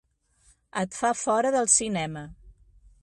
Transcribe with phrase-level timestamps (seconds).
[0.81, 2.25] Et fa fora del cinema.